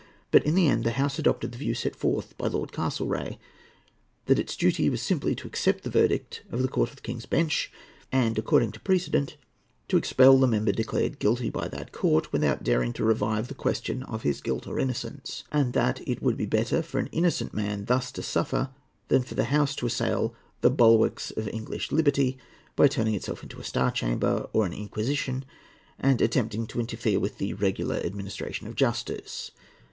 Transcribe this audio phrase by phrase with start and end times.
[0.31, 3.35] But in the end the House adopted the view set forth by Lord Castlereagh;
[4.25, 7.27] that its duty was simply to accept the verdict of the Court of the King's
[7.27, 7.71] Bench,
[8.11, 9.37] and, according to precedent,
[9.89, 14.01] to expel the member declared guilty by that court, without daring to revive the question
[14.01, 17.85] of his guilt or innocence; and that it would be better for an innocent man
[17.85, 18.71] thus to suffer,
[19.09, 22.39] than for the House to assail "the bulwarks of English liberty,"
[22.75, 25.45] by turning itself into a Star Chamber, or an Inquisition,
[25.99, 29.51] and attempting to interfere with "the regular administration of justice."